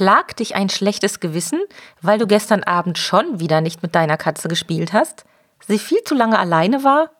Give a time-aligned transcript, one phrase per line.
[0.00, 1.60] Plagt dich ein schlechtes Gewissen,
[2.00, 5.26] weil du gestern Abend schon wieder nicht mit deiner Katze gespielt hast?
[5.68, 7.10] Sie viel zu lange alleine war?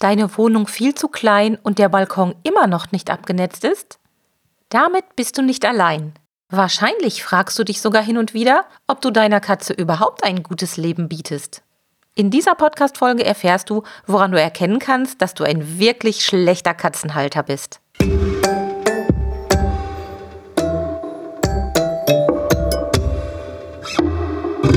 [0.00, 3.98] Deine Wohnung viel zu klein und der Balkon immer noch nicht abgenetzt ist?
[4.68, 6.12] Damit bist du nicht allein.
[6.50, 10.76] Wahrscheinlich fragst du dich sogar hin und wieder, ob du deiner Katze überhaupt ein gutes
[10.76, 11.62] Leben bietest.
[12.14, 17.42] In dieser Podcast-Folge erfährst du, woran du erkennen kannst, dass du ein wirklich schlechter Katzenhalter
[17.42, 17.80] bist.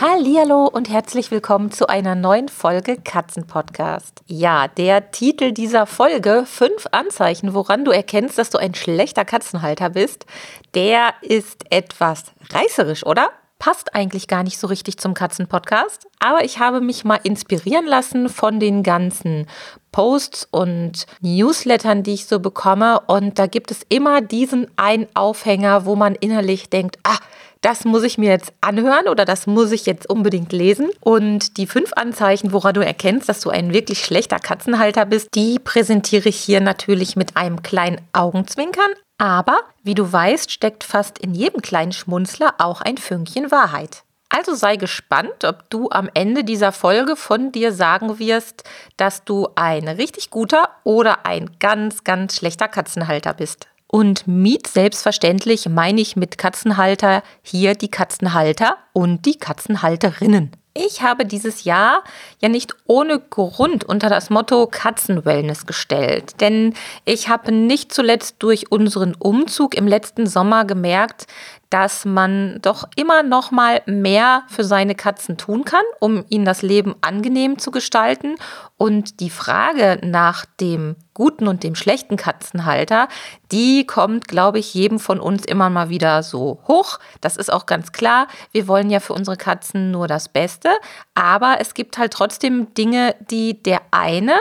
[0.00, 4.22] Hallihallo und herzlich willkommen zu einer neuen Folge Katzenpodcast.
[4.26, 9.90] Ja, der Titel dieser Folge, fünf Anzeichen, woran du erkennst, dass du ein schlechter Katzenhalter
[9.90, 10.26] bist,
[10.74, 13.30] der ist etwas reißerisch, oder?
[13.60, 18.28] Passt eigentlich gar nicht so richtig zum Katzenpodcast, aber ich habe mich mal inspirieren lassen
[18.28, 19.46] von den ganzen
[19.92, 22.98] Posts und Newslettern, die ich so bekomme.
[23.06, 27.18] Und da gibt es immer diesen einen Aufhänger, wo man innerlich denkt, ah,
[27.64, 30.90] das muss ich mir jetzt anhören oder das muss ich jetzt unbedingt lesen.
[31.00, 35.58] Und die fünf Anzeichen, woran du erkennst, dass du ein wirklich schlechter Katzenhalter bist, die
[35.58, 38.90] präsentiere ich hier natürlich mit einem kleinen Augenzwinkern.
[39.16, 44.02] Aber wie du weißt, steckt fast in jedem kleinen Schmunzler auch ein Fünkchen Wahrheit.
[44.28, 48.64] Also sei gespannt, ob du am Ende dieser Folge von dir sagen wirst,
[48.96, 53.68] dass du ein richtig guter oder ein ganz, ganz schlechter Katzenhalter bist.
[53.94, 60.50] Und Miet selbstverständlich meine ich mit Katzenhalter hier die Katzenhalter und die Katzenhalterinnen.
[60.76, 62.02] Ich habe dieses Jahr
[62.40, 68.72] ja nicht ohne Grund unter das Motto Katzenwellness gestellt, denn ich habe nicht zuletzt durch
[68.72, 71.28] unseren Umzug im letzten Sommer gemerkt,
[71.74, 76.62] dass man doch immer noch mal mehr für seine Katzen tun kann, um ihnen das
[76.62, 78.36] Leben angenehm zu gestalten.
[78.76, 83.08] Und die Frage nach dem guten und dem schlechten Katzenhalter,
[83.50, 87.00] die kommt, glaube ich, jedem von uns immer mal wieder so hoch.
[87.20, 88.28] Das ist auch ganz klar.
[88.52, 90.68] Wir wollen ja für unsere Katzen nur das Beste.
[91.16, 94.34] Aber es gibt halt trotzdem Dinge, die der eine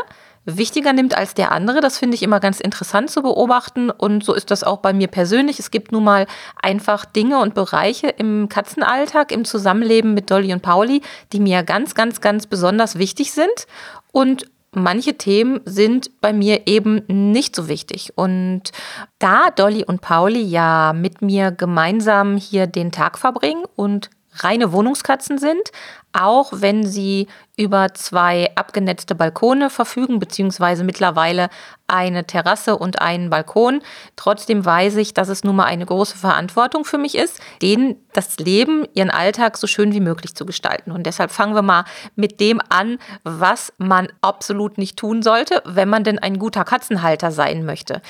[0.45, 1.79] wichtiger nimmt als der andere.
[1.79, 3.89] Das finde ich immer ganz interessant zu beobachten.
[3.89, 5.59] Und so ist das auch bei mir persönlich.
[5.59, 6.27] Es gibt nun mal
[6.61, 11.01] einfach Dinge und Bereiche im Katzenalltag, im Zusammenleben mit Dolly und Pauli,
[11.31, 13.67] die mir ganz, ganz, ganz besonders wichtig sind.
[14.11, 18.13] Und manche Themen sind bei mir eben nicht so wichtig.
[18.15, 18.71] Und
[19.19, 25.37] da Dolly und Pauli ja mit mir gemeinsam hier den Tag verbringen und reine Wohnungskatzen
[25.37, 25.71] sind,
[26.13, 27.27] auch wenn sie
[27.57, 31.49] über zwei abgenetzte Balkone verfügen, beziehungsweise mittlerweile
[31.87, 33.81] eine Terrasse und einen Balkon.
[34.15, 38.37] Trotzdem weiß ich, dass es nun mal eine große Verantwortung für mich ist, denen das
[38.37, 40.91] Leben, ihren Alltag so schön wie möglich zu gestalten.
[40.91, 45.89] Und deshalb fangen wir mal mit dem an, was man absolut nicht tun sollte, wenn
[45.89, 48.01] man denn ein guter Katzenhalter sein möchte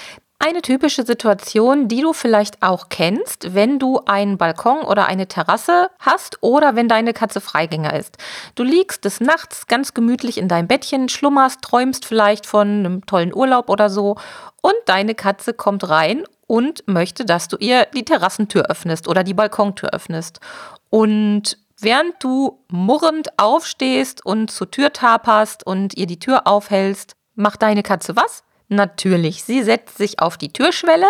[0.44, 5.90] eine typische Situation, die du vielleicht auch kennst, wenn du einen Balkon oder eine Terrasse
[6.00, 8.18] hast oder wenn deine Katze Freigänger ist.
[8.56, 13.34] Du liegst des Nachts ganz gemütlich in deinem Bettchen, schlummerst, träumst vielleicht von einem tollen
[13.34, 14.18] Urlaub oder so
[14.62, 19.34] und deine Katze kommt rein und möchte, dass du ihr die Terrassentür öffnest oder die
[19.34, 20.42] Balkontür öffnest.
[20.90, 27.62] Und während du murrend aufstehst und zur Tür taperst und ihr die Tür aufhältst, macht
[27.62, 28.44] deine Katze was?
[28.69, 31.07] Natürlich, sie setzt sich auf die Türschwelle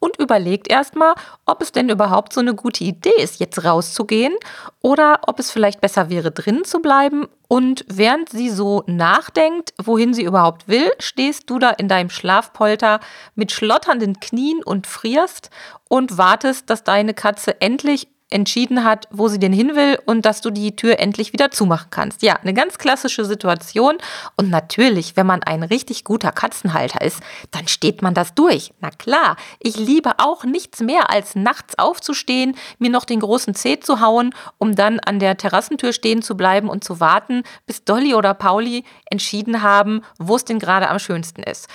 [0.00, 1.14] und überlegt erstmal,
[1.46, 4.34] ob es denn überhaupt so eine gute Idee ist, jetzt rauszugehen
[4.82, 7.26] oder ob es vielleicht besser wäre, drinnen zu bleiben.
[7.48, 13.00] Und während sie so nachdenkt, wohin sie überhaupt will, stehst du da in deinem Schlafpolter
[13.34, 15.50] mit schlotternden Knien und frierst
[15.88, 20.40] und wartest, dass deine Katze endlich entschieden hat, wo sie denn hin will und dass
[20.40, 22.22] du die Tür endlich wieder zumachen kannst.
[22.22, 23.98] Ja, eine ganz klassische Situation.
[24.36, 27.20] Und natürlich, wenn man ein richtig guter Katzenhalter ist,
[27.52, 28.72] dann steht man das durch.
[28.80, 33.78] Na klar, ich liebe auch nichts mehr, als nachts aufzustehen, mir noch den großen Zeh
[33.78, 38.14] zu hauen, um dann an der Terrassentür stehen zu bleiben und zu warten, bis Dolly
[38.14, 41.68] oder Pauli entschieden haben, wo es denn gerade am schönsten ist.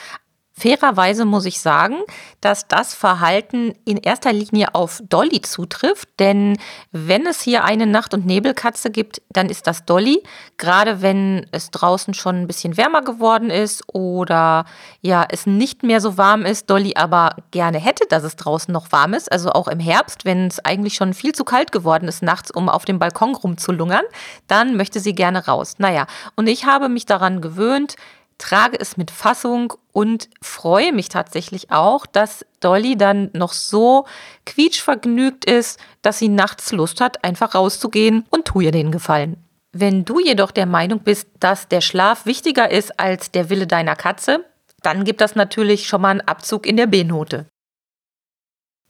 [0.61, 1.95] Fairerweise muss ich sagen,
[2.39, 6.55] dass das Verhalten in erster Linie auf Dolly zutrifft, denn
[6.91, 10.21] wenn es hier eine Nacht- und Nebelkatze gibt, dann ist das Dolly,
[10.57, 14.65] gerade wenn es draußen schon ein bisschen wärmer geworden ist oder
[15.01, 18.91] ja, es nicht mehr so warm ist, Dolly aber gerne hätte, dass es draußen noch
[18.91, 22.21] warm ist, also auch im Herbst, wenn es eigentlich schon viel zu kalt geworden ist
[22.21, 24.05] nachts, um auf dem Balkon rumzulungern,
[24.45, 25.75] dann möchte sie gerne raus.
[25.79, 26.05] Naja,
[26.35, 27.95] und ich habe mich daran gewöhnt,
[28.41, 34.05] trage es mit Fassung und freue mich tatsächlich auch, dass Dolly dann noch so
[34.45, 39.37] quietschvergnügt ist, dass sie nachts Lust hat, einfach rauszugehen und tu ihr den Gefallen.
[39.71, 43.95] Wenn du jedoch der Meinung bist, dass der Schlaf wichtiger ist als der Wille deiner
[43.95, 44.43] Katze,
[44.81, 47.45] dann gibt das natürlich schon mal einen Abzug in der B-Note.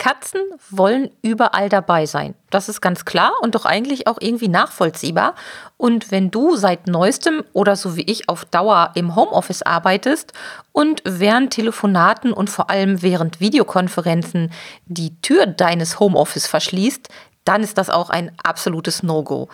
[0.02, 2.34] Katzen wollen überall dabei sein.
[2.50, 5.36] Das ist ganz klar und doch eigentlich auch irgendwie nachvollziehbar.
[5.78, 10.34] Und wenn du seit neuestem oder so wie ich auf Dauer im Homeoffice arbeitest
[10.72, 14.52] und während Telefonaten und vor allem während Videokonferenzen
[14.88, 17.10] die Tür deines Homeoffice verschließt,
[17.46, 19.50] dann ist das auch ein absolutes No-Go.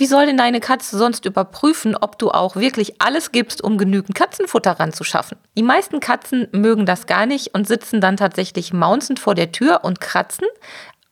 [0.00, 4.14] Wie soll denn deine Katze sonst überprüfen, ob du auch wirklich alles gibst, um genügend
[4.14, 5.36] Katzenfutter ranzuschaffen?
[5.58, 9.80] Die meisten Katzen mögen das gar nicht und sitzen dann tatsächlich maunzend vor der Tür
[9.82, 10.46] und kratzen.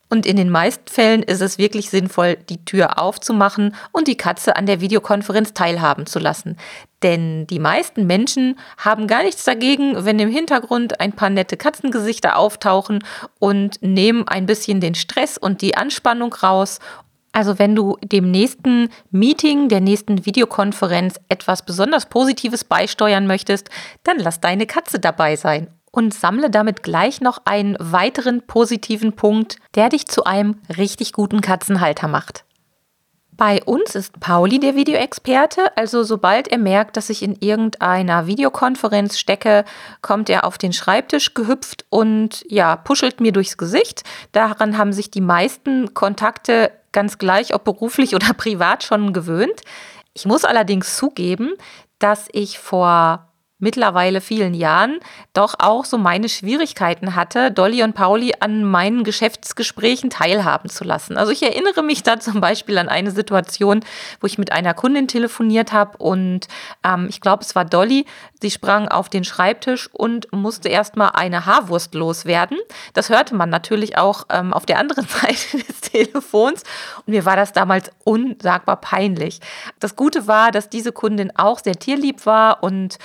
[0.09, 4.57] Und in den meisten Fällen ist es wirklich sinnvoll, die Tür aufzumachen und die Katze
[4.57, 6.57] an der Videokonferenz teilhaben zu lassen.
[7.03, 12.39] Denn die meisten Menschen haben gar nichts dagegen, wenn im Hintergrund ein paar nette Katzengesichter
[12.39, 13.05] auftauchen
[13.39, 16.79] und nehmen ein bisschen den Stress und die Anspannung raus
[17.39, 23.71] also wenn du dem nächsten Meeting, der nächsten Videokonferenz etwas besonders Positives beisteuern möchtest,
[24.03, 29.59] dann lass deine Katze dabei sein und sammle damit gleich noch einen weiteren positiven Punkt,
[29.77, 32.45] der dich zu einem richtig guten Katzenhalter macht.
[33.39, 39.17] Bei uns ist Pauli der Videoexperte, also sobald er merkt, dass ich in irgendeiner Videokonferenz
[39.17, 39.65] stecke,
[40.03, 44.03] kommt er auf den Schreibtisch gehüpft und ja, puschelt mir durchs Gesicht.
[44.33, 49.63] Daran haben sich die meisten Kontakte ganz gleich, ob beruflich oder privat, schon gewöhnt.
[50.15, 51.53] Ich muss allerdings zugeben,
[52.01, 53.28] dass ich vor
[53.59, 55.01] mittlerweile vielen Jahren
[55.33, 61.17] doch auch so meine Schwierigkeiten hatte, Dolly und Pauli an meinen Geschäftsgesprächen teilhaben zu lassen.
[61.17, 63.81] Also ich erinnere mich da zum Beispiel an eine Situation,
[64.21, 66.47] wo ich mit einer Kundin telefoniert habe und
[66.85, 68.07] ähm, ich glaube, es war Dolly.
[68.41, 72.59] Sie sprang auf den Schreibtisch und musste erstmal eine Haarwurst loswerden.
[72.95, 76.63] Das hörte man natürlich auch ähm, auf der anderen Seite des Telefons
[77.05, 79.41] und mir war das damals unsagbar peinlich.
[79.81, 82.99] Das Gute war, dass diese Kundin auch sehr tierlieb war und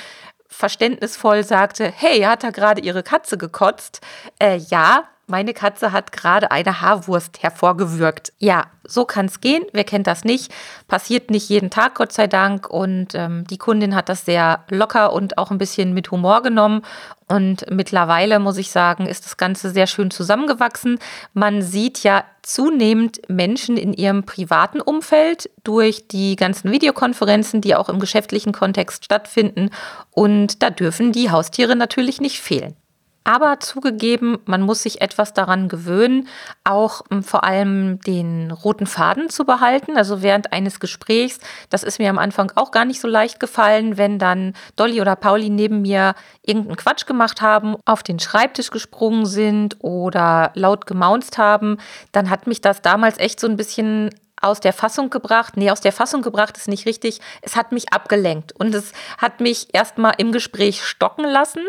[0.47, 4.01] verständnisvoll sagte, hey, hat da gerade ihre Katze gekotzt?
[4.39, 8.33] Äh, ja, meine Katze hat gerade eine Haarwurst hervorgewürgt.
[8.39, 9.63] Ja, so kann es gehen.
[9.71, 10.51] Wer kennt das nicht?
[10.87, 12.69] Passiert nicht jeden Tag, Gott sei Dank.
[12.69, 16.81] Und ähm, die Kundin hat das sehr locker und auch ein bisschen mit Humor genommen.
[17.27, 20.99] Und mittlerweile, muss ich sagen, ist das Ganze sehr schön zusammengewachsen.
[21.33, 27.87] Man sieht ja zunehmend Menschen in ihrem privaten Umfeld durch die ganzen Videokonferenzen, die auch
[27.87, 29.69] im geschäftlichen Kontext stattfinden.
[30.11, 32.75] Und da dürfen die Haustiere natürlich nicht fehlen.
[33.23, 36.27] Aber zugegeben, man muss sich etwas daran gewöhnen,
[36.63, 39.97] auch ähm, vor allem den roten Faden zu behalten.
[39.97, 41.39] Also während eines Gesprächs,
[41.69, 45.15] das ist mir am Anfang auch gar nicht so leicht gefallen, wenn dann Dolly oder
[45.15, 51.37] Pauli neben mir irgendeinen Quatsch gemacht haben, auf den Schreibtisch gesprungen sind oder laut gemaunzt
[51.37, 51.77] haben,
[52.11, 54.09] dann hat mich das damals echt so ein bisschen
[54.43, 55.57] aus der Fassung gebracht.
[55.57, 57.19] Nee, aus der Fassung gebracht ist nicht richtig.
[57.41, 61.63] Es hat mich abgelenkt und es hat mich erstmal im Gespräch stocken lassen.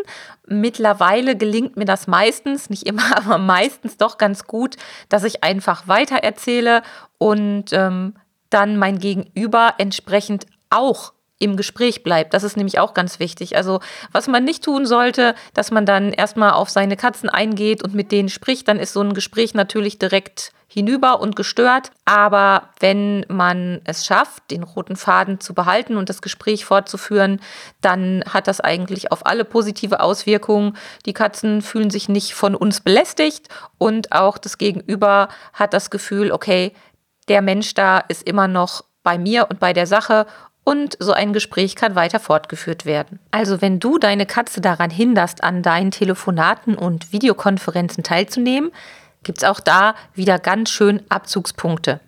[0.47, 4.75] Mittlerweile gelingt mir das meistens, nicht immer, aber meistens doch ganz gut,
[5.09, 6.83] dass ich einfach weiter erzähle
[7.17, 8.15] und ähm,
[8.49, 12.33] dann mein Gegenüber entsprechend auch im Gespräch bleibt.
[12.33, 13.57] Das ist nämlich auch ganz wichtig.
[13.57, 13.79] Also
[14.11, 18.11] was man nicht tun sollte, dass man dann erstmal auf seine Katzen eingeht und mit
[18.11, 21.91] denen spricht, dann ist so ein Gespräch natürlich direkt hinüber und gestört.
[22.05, 27.41] Aber wenn man es schafft, den roten Faden zu behalten und das Gespräch fortzuführen,
[27.81, 30.75] dann hat das eigentlich auf alle positive Auswirkungen.
[31.05, 36.31] Die Katzen fühlen sich nicht von uns belästigt und auch das Gegenüber hat das Gefühl,
[36.31, 36.73] okay,
[37.27, 40.25] der Mensch da ist immer noch bei mir und bei der Sache
[40.65, 43.19] und so ein Gespräch kann weiter fortgeführt werden.
[43.31, 48.71] Also wenn du deine Katze daran hinderst, an deinen Telefonaten und Videokonferenzen teilzunehmen,
[49.23, 52.01] gibt es auch da wieder ganz schön Abzugspunkte.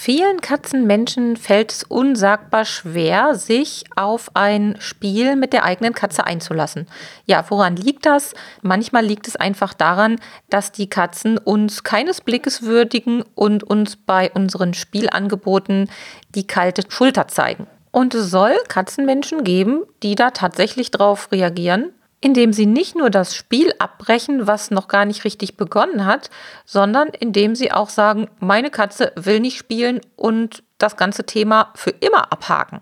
[0.00, 6.86] Vielen Katzenmenschen fällt es unsagbar schwer, sich auf ein Spiel mit der eigenen Katze einzulassen.
[7.26, 8.32] Ja, woran liegt das?
[8.62, 14.30] Manchmal liegt es einfach daran, dass die Katzen uns keines Blickes würdigen und uns bei
[14.30, 15.90] unseren Spielangeboten
[16.32, 17.66] die kalte Schulter zeigen.
[17.90, 23.34] Und es soll Katzenmenschen geben, die da tatsächlich drauf reagieren indem sie nicht nur das
[23.34, 26.30] Spiel abbrechen, was noch gar nicht richtig begonnen hat,
[26.64, 31.90] sondern indem sie auch sagen, meine Katze will nicht spielen und das ganze Thema für
[31.90, 32.80] immer abhaken.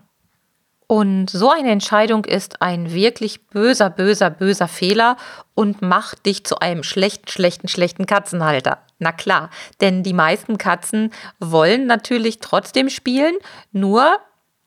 [0.87, 5.17] Und so eine Entscheidung ist ein wirklich böser, böser, böser Fehler
[5.53, 8.79] und macht dich zu einem schlechten, schlechten, schlechten Katzenhalter.
[8.97, 9.49] Na klar,
[9.81, 13.35] denn die meisten Katzen wollen natürlich trotzdem spielen,
[13.73, 14.17] nur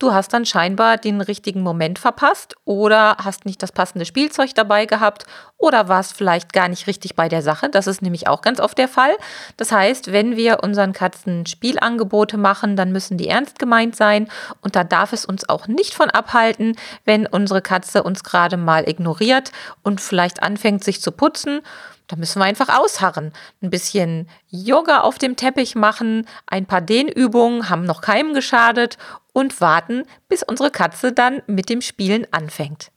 [0.01, 4.87] du hast dann scheinbar den richtigen Moment verpasst oder hast nicht das passende Spielzeug dabei
[4.87, 5.27] gehabt
[5.59, 7.69] oder warst vielleicht gar nicht richtig bei der Sache.
[7.69, 9.15] Das ist nämlich auch ganz oft der Fall.
[9.59, 14.29] Das heißt, wenn wir unseren Katzen Spielangebote machen, dann müssen die ernst gemeint sein
[14.63, 18.89] und da darf es uns auch nicht von abhalten, wenn unsere Katze uns gerade mal
[18.89, 19.53] ignoriert
[19.83, 21.61] und vielleicht anfängt sich zu putzen
[22.11, 23.33] da müssen wir einfach ausharren.
[23.63, 28.99] Ein bisschen Yoga auf dem Teppich machen, ein paar Dehnübungen haben noch keinem geschadet
[29.33, 32.91] und warten, bis unsere Katze dann mit dem Spielen anfängt.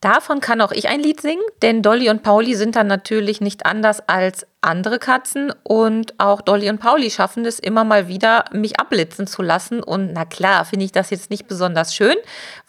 [0.00, 3.66] Davon kann auch ich ein Lied singen, denn Dolly und Pauli sind dann natürlich nicht
[3.66, 8.78] anders als andere Katzen und auch Dolly und Pauli schaffen es immer mal wieder, mich
[8.78, 9.82] abblitzen zu lassen.
[9.82, 12.14] Und na klar, finde ich das jetzt nicht besonders schön,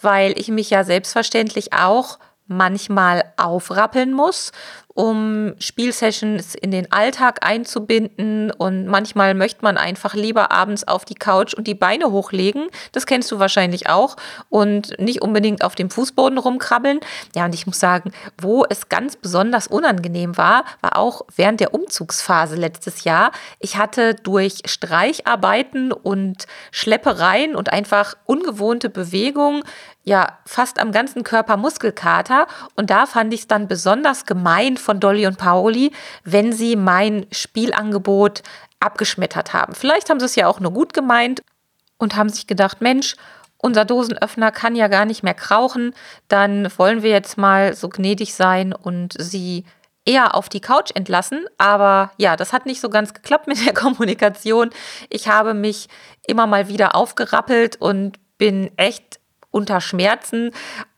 [0.01, 2.17] weil ich mich ja selbstverständlich auch
[2.49, 4.51] manchmal aufrappeln muss,
[4.99, 8.51] um Spielsessions in den Alltag einzubinden.
[8.51, 12.67] Und manchmal möchte man einfach lieber abends auf die Couch und die Beine hochlegen.
[12.91, 14.17] Das kennst du wahrscheinlich auch.
[14.49, 16.99] Und nicht unbedingt auf dem Fußboden rumkrabbeln.
[17.33, 21.73] Ja, und ich muss sagen, wo es ganz besonders unangenehm war, war auch während der
[21.73, 23.31] Umzugsphase letztes Jahr.
[23.59, 29.63] Ich hatte durch Streicharbeiten und Schleppereien und einfach ungewohnte Bewegungen
[30.09, 32.47] ja fast am ganzen Körper Muskelkater.
[32.75, 35.91] Und da fand ich es dann besonders gemein von Dolly und Pauli,
[36.23, 38.43] wenn sie mein Spielangebot
[38.79, 39.75] abgeschmettert haben.
[39.75, 41.41] Vielleicht haben sie es ja auch nur gut gemeint
[41.97, 43.15] und haben sich gedacht, Mensch,
[43.57, 45.93] unser Dosenöffner kann ja gar nicht mehr krauchen,
[46.27, 49.65] dann wollen wir jetzt mal so gnädig sein und sie
[50.05, 51.45] eher auf die Couch entlassen.
[51.57, 54.69] Aber ja, das hat nicht so ganz geklappt mit der Kommunikation.
[55.09, 55.87] Ich habe mich
[56.25, 59.18] immer mal wieder aufgerappelt und bin echt
[59.51, 60.51] unter Schmerzen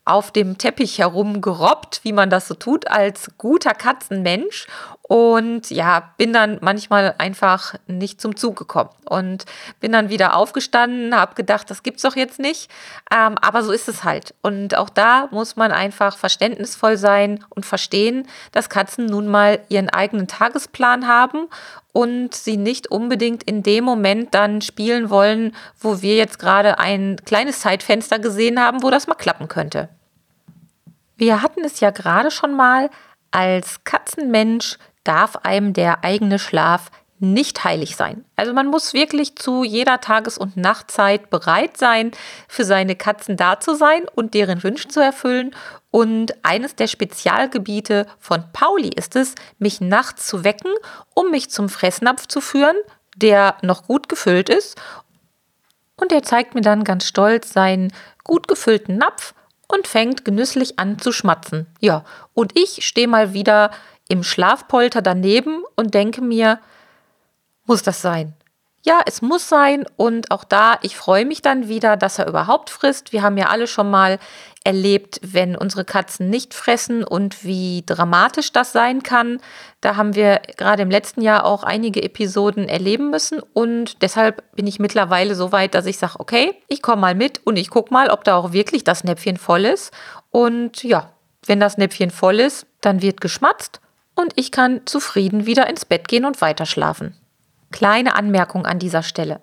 [0.03, 4.67] auf dem Teppich herumgerobbt, wie man das so tut, als guter Katzenmensch.
[5.11, 9.43] Und ja, bin dann manchmal einfach nicht zum Zug gekommen und
[9.81, 12.71] bin dann wieder aufgestanden, habe gedacht, das gibt's doch jetzt nicht.
[13.13, 14.33] Ähm, aber so ist es halt.
[14.41, 19.89] Und auch da muss man einfach verständnisvoll sein und verstehen, dass Katzen nun mal ihren
[19.89, 21.49] eigenen Tagesplan haben
[21.91, 27.17] und sie nicht unbedingt in dem Moment dann spielen wollen, wo wir jetzt gerade ein
[27.25, 29.89] kleines Zeitfenster gesehen haben, wo das mal klappen könnte.
[31.17, 32.89] Wir hatten es ja gerade schon mal,
[33.31, 36.91] als Katzenmensch darf einem der eigene Schlaf
[37.21, 38.25] nicht heilig sein.
[38.35, 42.11] Also man muss wirklich zu jeder Tages- und Nachtzeit bereit sein,
[42.47, 45.55] für seine Katzen da zu sein und deren Wünsche zu erfüllen.
[45.91, 50.73] Und eines der Spezialgebiete von Pauli ist es, mich nachts zu wecken,
[51.13, 52.75] um mich zum Fressnapf zu führen,
[53.15, 54.81] der noch gut gefüllt ist.
[55.97, 57.93] Und er zeigt mir dann ganz stolz seinen
[58.23, 59.35] gut gefüllten Napf
[59.67, 61.67] und fängt genüsslich an zu schmatzen.
[61.79, 62.03] Ja,
[62.33, 63.69] und ich stehe mal wieder
[64.11, 66.59] im Schlafpolter daneben und denke mir,
[67.65, 68.33] muss das sein?
[68.83, 72.71] Ja, es muss sein und auch da, ich freue mich dann wieder, dass er überhaupt
[72.71, 73.13] frisst.
[73.13, 74.17] Wir haben ja alle schon mal
[74.65, 79.39] erlebt, wenn unsere Katzen nicht fressen und wie dramatisch das sein kann.
[79.81, 84.67] Da haben wir gerade im letzten Jahr auch einige Episoden erleben müssen und deshalb bin
[84.67, 87.93] ich mittlerweile so weit, dass ich sage, okay, ich komme mal mit und ich gucke
[87.93, 89.93] mal, ob da auch wirklich das Näpfchen voll ist.
[90.31, 91.13] Und ja,
[91.45, 93.80] wenn das Näpfchen voll ist, dann wird geschmatzt
[94.15, 97.15] und ich kann zufrieden wieder ins Bett gehen und weiterschlafen.
[97.71, 99.41] Kleine Anmerkung an dieser Stelle.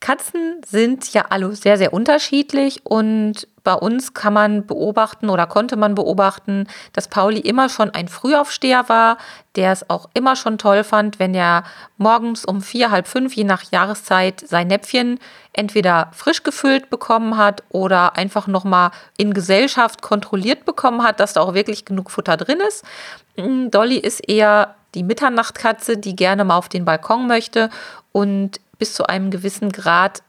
[0.00, 5.76] Katzen sind ja alle sehr, sehr unterschiedlich und bei uns kann man beobachten oder konnte
[5.76, 9.18] man beobachten, dass Pauli immer schon ein Frühaufsteher war,
[9.56, 11.64] der es auch immer schon toll fand, wenn er
[11.98, 15.18] morgens um vier, halb fünf, je nach Jahreszeit, sein Näpfchen
[15.52, 21.42] entweder frisch gefüllt bekommen hat oder einfach nochmal in Gesellschaft kontrolliert bekommen hat, dass da
[21.42, 22.84] auch wirklich genug Futter drin ist.
[23.70, 27.70] Dolly ist eher die Mitternachtkatze, die gerne mal auf den Balkon möchte.
[28.12, 30.22] Und bis zu einem gewissen Grad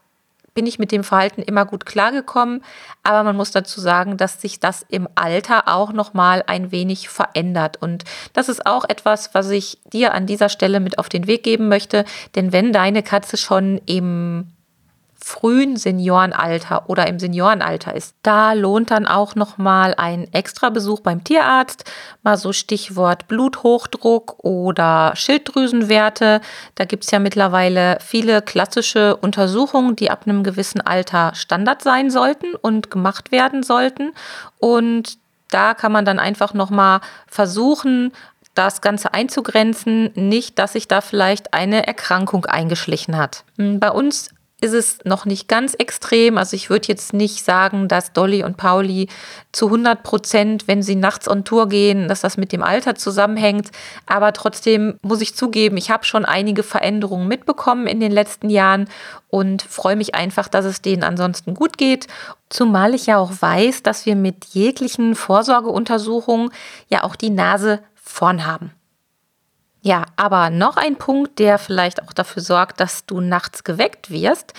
[0.54, 2.62] bin ich mit dem Verhalten immer gut klargekommen,
[3.02, 7.08] aber man muss dazu sagen, dass sich das im Alter auch noch mal ein wenig
[7.08, 7.78] verändert.
[7.80, 8.04] Und
[8.34, 11.68] das ist auch etwas, was ich dir an dieser Stelle mit auf den Weg geben
[11.68, 12.04] möchte,
[12.34, 14.48] denn wenn deine Katze schon im
[15.22, 18.16] frühen Seniorenalter oder im Seniorenalter ist.
[18.22, 21.90] Da lohnt dann auch nochmal ein extra Besuch beim Tierarzt,
[22.22, 26.40] mal so Stichwort Bluthochdruck oder Schilddrüsenwerte.
[26.74, 32.10] Da gibt es ja mittlerweile viele klassische Untersuchungen, die ab einem gewissen Alter Standard sein
[32.10, 34.12] sollten und gemacht werden sollten.
[34.58, 35.18] Und
[35.50, 38.12] da kann man dann einfach nochmal versuchen,
[38.54, 43.44] das Ganze einzugrenzen, nicht, dass sich da vielleicht eine Erkrankung eingeschlichen hat.
[43.56, 44.30] Bei uns
[44.62, 46.38] ist es noch nicht ganz extrem.
[46.38, 49.08] Also ich würde jetzt nicht sagen, dass Dolly und Pauli
[49.50, 53.72] zu 100 Prozent, wenn sie nachts on Tour gehen, dass das mit dem Alter zusammenhängt.
[54.06, 58.88] Aber trotzdem muss ich zugeben, ich habe schon einige Veränderungen mitbekommen in den letzten Jahren
[59.28, 62.06] und freue mich einfach, dass es denen ansonsten gut geht.
[62.48, 66.50] Zumal ich ja auch weiß, dass wir mit jeglichen Vorsorgeuntersuchungen
[66.88, 68.70] ja auch die Nase vorn haben.
[69.82, 74.54] Ja, aber noch ein Punkt, der vielleicht auch dafür sorgt, dass du nachts geweckt wirst.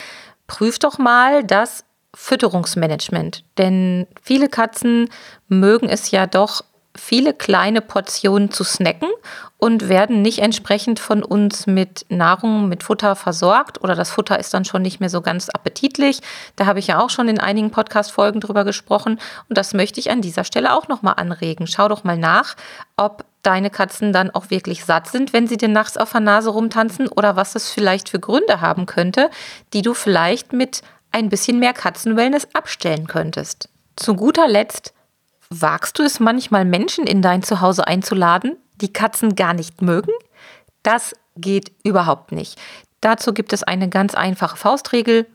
[0.47, 3.45] Prüf doch mal das Fütterungsmanagement.
[3.57, 5.09] Denn viele Katzen
[5.47, 6.63] mögen es ja doch,
[6.95, 9.09] viele kleine Portionen zu snacken
[9.57, 14.53] und werden nicht entsprechend von uns mit Nahrung, mit Futter versorgt oder das Futter ist
[14.53, 16.19] dann schon nicht mehr so ganz appetitlich.
[16.55, 20.11] Da habe ich ja auch schon in einigen Podcast-Folgen drüber gesprochen und das möchte ich
[20.11, 21.65] an dieser Stelle auch nochmal anregen.
[21.65, 22.55] Schau doch mal nach,
[22.95, 26.49] ob deine Katzen dann auch wirklich satt sind, wenn sie dir nachts auf der Nase
[26.49, 29.29] rumtanzen oder was es vielleicht für Gründe haben könnte,
[29.73, 30.81] die du vielleicht mit
[31.11, 33.69] ein bisschen mehr Katzenwellness abstellen könntest.
[33.95, 34.93] Zu guter Letzt,
[35.49, 40.11] wagst du es manchmal Menschen in dein Zuhause einzuladen, die Katzen gar nicht mögen?
[40.81, 42.59] Das geht überhaupt nicht.
[43.01, 45.27] Dazu gibt es eine ganz einfache Faustregel.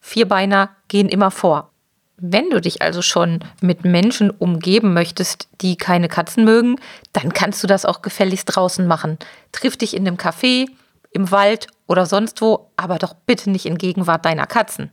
[0.00, 1.70] Vierbeiner gehen immer vor.
[2.16, 6.76] Wenn du dich also schon mit Menschen umgeben möchtest, die keine Katzen mögen,
[7.12, 9.18] dann kannst du das auch gefälligst draußen machen.
[9.50, 10.68] Triff dich in einem Café,
[11.10, 14.90] im Wald oder sonst wo, aber doch bitte nicht in Gegenwart deiner Katzen.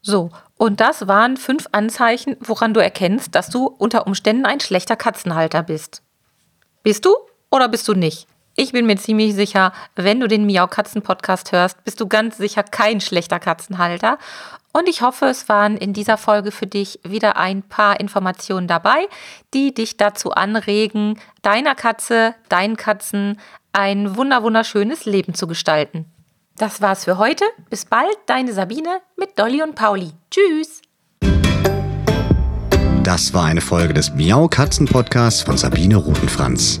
[0.00, 4.96] So, und das waren fünf Anzeichen, woran du erkennst, dass du unter Umständen ein schlechter
[4.96, 6.02] Katzenhalter bist.
[6.82, 7.14] Bist du
[7.50, 8.26] oder bist du nicht?
[8.56, 12.36] Ich bin mir ziemlich sicher, wenn du den Miau Katzen Podcast hörst, bist du ganz
[12.36, 14.16] sicher kein schlechter Katzenhalter.
[14.72, 19.08] Und ich hoffe, es waren in dieser Folge für dich wieder ein paar Informationen dabei,
[19.54, 23.40] die dich dazu anregen, deiner Katze, deinen Katzen
[23.72, 26.06] ein wunderschönes Leben zu gestalten.
[26.56, 27.44] Das war's für heute.
[27.70, 30.12] Bis bald, deine Sabine mit Dolly und Pauli.
[30.30, 30.80] Tschüss.
[33.02, 36.80] Das war eine Folge des Miau Katzen Podcasts von Sabine Rutenfranz.